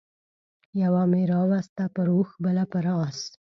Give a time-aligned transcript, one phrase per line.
[0.81, 3.19] يوه مې راوسته پر اوښ بله پر اس